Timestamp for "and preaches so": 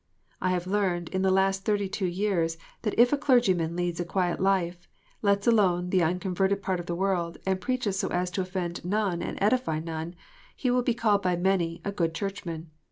7.45-8.07